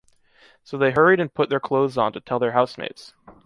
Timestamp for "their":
1.51-1.59, 2.39-2.53